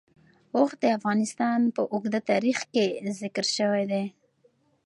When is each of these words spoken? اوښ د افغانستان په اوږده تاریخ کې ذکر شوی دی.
اوښ 0.55 0.71
د 0.81 0.83
افغانستان 0.97 1.59
په 1.75 1.81
اوږده 1.93 2.19
تاریخ 2.31 2.59
کې 2.73 2.85
ذکر 3.21 3.45
شوی 3.55 3.83
دی. 3.91 4.03